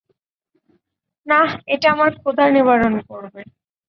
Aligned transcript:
না, 1.27 1.39
এটা 1.67 1.87
আমার 1.91 2.11
ক্ষুধা 2.19 2.45
নিবারণ 2.55 2.93
করবে। 3.09 3.41